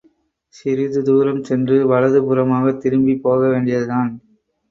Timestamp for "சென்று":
1.43-1.87